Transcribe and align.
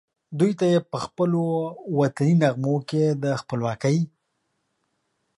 دوی 0.39 0.51
ته 0.59 0.65
یې 0.71 0.79
پخپلو 0.91 1.45
وطني 1.99 2.33
نغمو 2.41 2.75
کې 2.89 3.03
د 3.23 3.25
خپلواکۍ 3.41 3.97